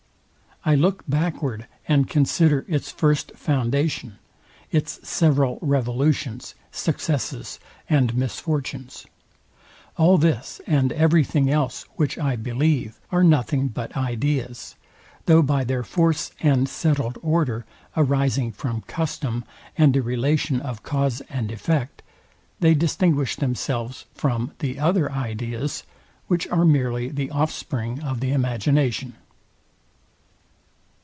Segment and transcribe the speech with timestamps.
[0.63, 4.19] I look backward and consider its first foundation;
[4.69, 9.07] its several revolutions, successes, and misfortunes.
[9.97, 14.75] All this, and everything else, which I believe, are nothing but ideas;
[15.25, 17.65] though by their force and settled order,
[17.97, 19.43] arising from custom
[19.79, 22.03] and the relation of cause and effect,
[22.59, 25.85] they distinguish themselves from the other ideas,
[26.27, 29.15] which are merely the offspring of the imagination.